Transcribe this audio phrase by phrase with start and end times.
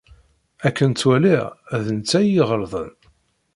[0.67, 1.45] Akken ttwaliɣ,
[1.83, 2.91] d netta i iɣelḍen.